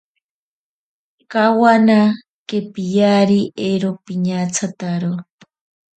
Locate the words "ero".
3.69-3.89